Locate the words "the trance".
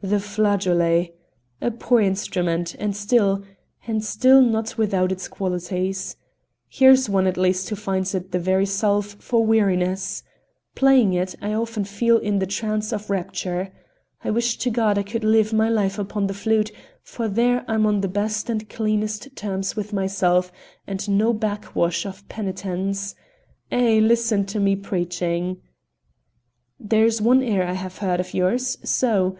12.38-12.92